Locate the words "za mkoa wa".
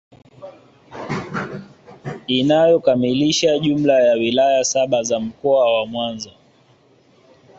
5.03-5.85